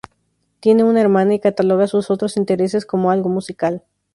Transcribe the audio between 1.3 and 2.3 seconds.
y cataloga sus